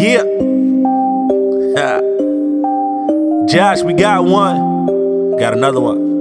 Yeah. 0.00 0.22
Uh, 1.76 2.00
Josh, 3.48 3.82
we 3.82 3.92
got 3.92 4.24
one. 4.24 5.36
Got 5.36 5.52
another 5.52 5.78
one. 5.80 6.20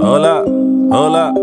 Hold 0.00 0.24
up, 0.26 0.44
hold 0.46 1.14
up. 1.14 1.34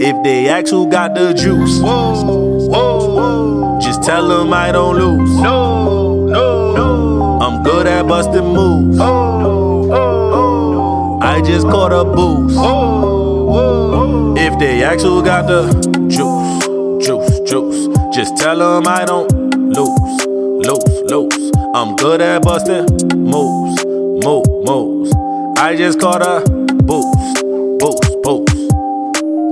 If 0.00 0.24
they 0.24 0.48
ask 0.48 0.70
who 0.70 0.88
got 0.90 1.14
the 1.14 1.34
juice, 1.34 1.78
Whoa, 1.78 2.24
whoa, 2.24 3.14
whoa. 3.14 3.78
just 3.82 4.02
tell 4.02 4.26
them 4.26 4.54
I 4.54 4.72
don't 4.72 4.96
lose. 4.96 5.30
No, 5.42 6.26
no, 6.26 6.72
no. 6.74 7.38
I'm 7.42 7.62
good 7.62 7.86
at 7.86 8.08
busting 8.08 8.46
moves. 8.46 8.98
Oh, 8.98 9.90
oh, 9.92 9.92
oh. 9.92 11.18
I 11.20 11.42
just 11.42 11.66
caught 11.66 11.92
a 11.92 12.02
boost. 12.02 12.56
oh, 12.58 13.50
oh. 13.52 14.34
If 14.38 14.58
they 14.58 14.82
ask 14.84 15.04
who 15.04 15.22
got 15.22 15.46
the 15.48 15.70
juice, 16.08 17.06
juice, 17.06 17.40
juice, 17.50 17.88
just 18.16 18.38
tell 18.38 18.56
them 18.56 18.88
I 18.88 19.04
don't 19.04 19.43
lose, 19.74 20.26
lose, 20.66 21.10
lose. 21.10 21.52
I'm 21.74 21.96
good 21.96 22.20
at 22.20 22.42
busting 22.42 22.86
moves, 23.16 23.84
move, 23.84 24.46
moves. 24.64 25.12
I 25.58 25.74
just 25.76 25.98
caught 26.00 26.22
a 26.22 26.40
boost, 26.48 27.42
boost, 27.80 28.22
boost. 28.22 28.54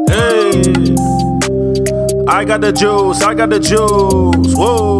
Hey, 0.09 0.63
I 2.29 2.45
got 2.45 2.61
the 2.61 2.73
juice, 2.73 3.23
I 3.23 3.35
got 3.35 3.51
the 3.51 3.59
juice. 3.59 4.55
Whoa, 4.57 4.99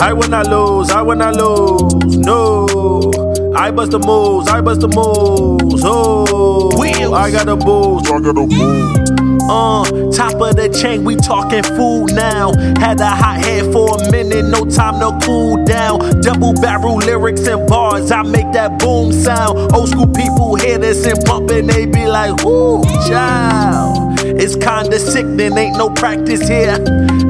I 0.00 0.12
will 0.12 0.28
not 0.28 0.46
lose, 0.46 0.90
I 0.90 1.02
will 1.02 1.16
not 1.16 1.36
lose. 1.36 2.16
No, 2.16 3.10
I 3.54 3.70
bust 3.70 3.90
the 3.90 3.98
moves, 3.98 4.48
I 4.48 4.60
bust 4.60 4.80
the 4.80 4.88
moves. 4.88 5.82
Oh, 5.84 6.70
I 7.12 7.30
got 7.30 7.46
the 7.46 7.56
boost, 7.56 8.06
I 8.10 8.20
got 8.20 8.34
the 8.34 8.46
boost. 8.46 9.11
Uh, 9.54 9.84
top 10.12 10.40
of 10.40 10.56
the 10.56 10.66
chain, 10.80 11.04
we 11.04 11.14
talking 11.14 11.62
food 11.62 12.06
now. 12.14 12.54
Had 12.80 12.98
a 13.02 13.10
hot 13.10 13.44
head 13.44 13.70
for 13.70 14.00
a 14.00 14.10
minute, 14.10 14.46
no 14.46 14.64
time 14.64 14.98
to 15.00 15.26
cool 15.26 15.62
down. 15.66 16.22
Double 16.22 16.54
barrel 16.54 16.96
lyrics 16.96 17.46
and 17.46 17.68
bars, 17.68 18.10
I 18.10 18.22
make 18.22 18.50
that 18.52 18.78
boom 18.78 19.12
sound. 19.12 19.74
Old 19.74 19.90
school 19.90 20.06
people 20.06 20.54
hear 20.54 20.78
this 20.78 21.04
and 21.04 21.22
bumping, 21.26 21.66
they 21.66 21.84
be 21.84 22.06
like, 22.06 22.42
ooh, 22.46 22.82
child. 23.06 24.18
It's 24.24 24.56
kinda 24.56 24.98
sickening, 24.98 25.58
ain't 25.58 25.76
no 25.76 25.90
practice 25.90 26.48
here. 26.48 26.78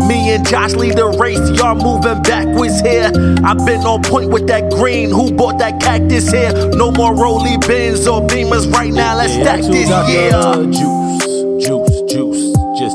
Me 0.06 0.30
and 0.30 0.47
Josh 0.47 0.75
lead 0.75 0.98
the 0.98 1.08
race, 1.19 1.42
y'all 1.58 1.75
moving 1.75 2.22
backwards 2.22 2.80
here. 2.82 3.10
i 3.44 3.52
been 3.66 3.80
on 3.80 4.00
point 4.02 4.30
with 4.30 4.47
that 4.47 4.70
green, 4.70 5.10
who 5.10 5.32
bought 5.32 5.58
that 5.58 5.80
cactus 5.80 6.30
here? 6.30 6.52
No 6.77 6.92
more 6.92 7.16
rolly 7.16 7.56
bins 7.66 8.06
or 8.06 8.20
beamers 8.28 8.72
right 8.72 8.92
now, 8.92 9.16
let's 9.16 9.32
stack 9.32 9.62
this, 9.62 9.88
yeah. 9.88 10.54
Juice, 10.70 11.66
juice, 11.66 11.91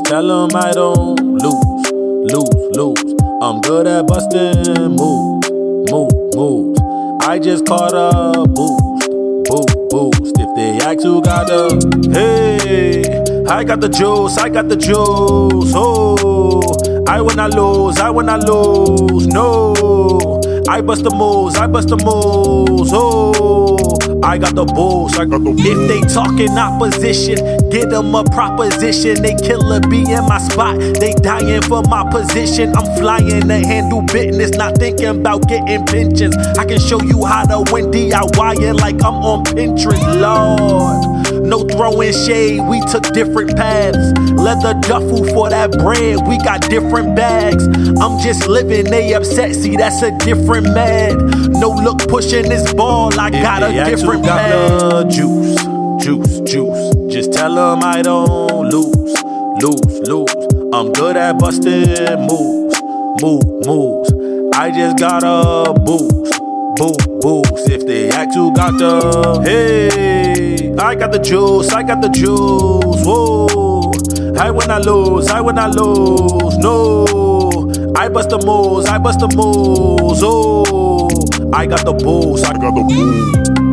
tell 0.08 0.26
them 0.26 0.56
I 0.56 0.72
don't 0.72 1.20
lose, 1.20 1.92
lose, 2.32 2.76
lose. 2.76 3.14
I'm 3.42 3.60
good 3.60 3.86
at 3.86 4.06
busting 4.06 4.96
moves, 4.96 5.50
move, 5.92 6.10
moves. 6.34 6.80
I 7.24 7.38
just 7.38 7.66
caught 7.66 7.92
a 7.92 8.46
boost, 8.48 9.10
boost, 9.50 9.76
boost. 9.90 10.34
If 10.38 10.48
they 10.56 10.78
act 10.84 11.02
who 11.02 11.20
got 11.20 11.48
the, 11.48 12.10
hey, 12.10 13.44
I 13.46 13.64
got 13.64 13.82
the 13.82 13.88
juice, 13.90 14.38
I 14.38 14.48
got 14.48 14.70
the 14.70 14.76
juice. 14.76 15.72
Oh, 15.76 16.62
I 17.06 17.18
I 17.18 17.46
lose, 17.48 17.98
I 17.98 18.08
I 18.08 18.36
lose. 18.36 19.26
No, 19.26 20.40
I 20.68 20.80
bust 20.80 21.04
the 21.04 21.10
moves, 21.10 21.56
I 21.58 21.66
bust 21.66 21.88
the 21.88 21.98
moves. 21.98 22.90
Oh. 22.94 23.97
I 24.22 24.38
got 24.38 24.54
the 24.54 24.64
bulls. 24.64 25.16
Got 25.16 25.30
the 25.30 25.38
bulls. 25.38 25.60
If 25.60 25.88
they 25.88 26.00
talking 26.12 26.50
opposition, 26.58 27.36
get 27.70 27.90
them 27.90 28.14
a 28.14 28.24
proposition. 28.24 29.22
They 29.22 29.34
killer 29.36 29.80
be 29.80 30.00
in 30.10 30.24
my 30.26 30.38
spot. 30.38 30.78
They 30.78 31.14
dying 31.14 31.62
for 31.62 31.82
my 31.84 32.08
position. 32.10 32.74
I'm 32.76 32.86
flying 32.98 33.48
to 33.48 33.58
handle 33.58 34.02
business, 34.02 34.50
not 34.52 34.76
thinking 34.78 35.06
about 35.06 35.46
getting 35.48 35.84
pensions. 35.86 36.36
I 36.58 36.64
can 36.64 36.80
show 36.80 37.00
you 37.02 37.24
how 37.24 37.44
to 37.46 37.72
win 37.72 37.90
DIY 37.90 38.80
like 38.80 39.02
I'm 39.04 39.14
on 39.22 39.44
Pinterest, 39.44 40.20
Lord. 40.20 41.27
No 41.48 41.64
throwing 41.64 42.12
shade, 42.12 42.60
we 42.60 42.78
took 42.92 43.04
different 43.14 43.56
paths. 43.56 44.12
Leather 44.32 44.78
duffel 44.82 45.24
for 45.32 45.48
that 45.48 45.72
bread, 45.72 46.28
we 46.28 46.36
got 46.44 46.60
different 46.68 47.16
bags. 47.16 47.66
I'm 47.66 48.20
just 48.22 48.46
living, 48.46 48.84
they 48.84 49.14
upset, 49.14 49.54
see 49.54 49.74
that's 49.74 50.02
a 50.02 50.10
different 50.18 50.66
mad. 50.74 51.16
No 51.48 51.70
look 51.70 52.06
pushing 52.06 52.50
this 52.50 52.70
ball, 52.74 53.18
I 53.18 53.30
got 53.30 53.62
a 53.62 53.72
different 53.72 54.24
bag. 54.24 55.10
Juice, 55.10 55.56
juice, 56.04 56.40
juice. 56.40 56.94
Just 57.10 57.32
tell 57.32 57.54
them 57.54 57.82
I 57.82 58.02
don't 58.02 58.68
lose, 58.68 59.22
lose, 59.62 60.08
lose. 60.08 60.48
I'm 60.74 60.92
good 60.92 61.16
at 61.16 61.38
busting 61.38 62.26
moves, 62.28 62.82
move, 63.22 63.66
moves. 63.66 64.12
I 64.54 64.70
just 64.70 64.98
got 64.98 65.24
a 65.24 65.72
boost, 65.72 66.38
boost, 66.78 67.08
boost. 67.20 67.70
If 67.70 67.86
they 67.86 68.08
ask 68.08 68.34
who 68.34 68.52
got 68.54 68.78
the, 68.78 69.42
hey, 69.42 70.74
I 70.78 70.94
got 70.94 71.12
the 71.12 71.18
juice, 71.18 71.70
I 71.70 71.82
got 71.82 72.00
the 72.00 72.08
juice. 72.08 73.04
Whoa, 73.04 73.92
I 74.38 74.50
when 74.50 74.70
I 74.70 74.78
lose, 74.78 75.28
I 75.28 75.40
when 75.40 75.58
I 75.58 75.66
lose. 75.66 76.56
No, 76.58 77.04
I 77.96 78.08
bust 78.08 78.30
the 78.30 78.38
moves, 78.38 78.86
I 78.86 78.98
bust 78.98 79.20
the 79.20 79.28
moves. 79.28 80.20
Oh, 80.22 81.08
I 81.52 81.66
got 81.66 81.84
the 81.84 81.92
bulls, 81.92 82.42
I 82.44 82.52
got 82.52 82.74
the 82.74 82.82
bulls. 82.82 83.67